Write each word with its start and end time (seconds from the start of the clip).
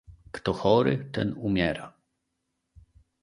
"Kto 0.35 0.51
chory, 0.59 0.95
ten 1.15 1.27
umiera." 1.47 1.85